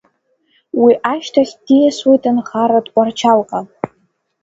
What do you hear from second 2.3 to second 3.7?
нхара Тҟәарчалҟа.